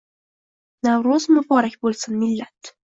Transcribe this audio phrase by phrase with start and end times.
[0.89, 2.77] Navro'z muborak bo'lsin, millat!